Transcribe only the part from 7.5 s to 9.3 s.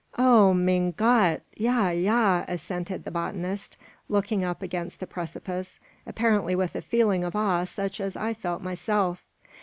such as I felt myself.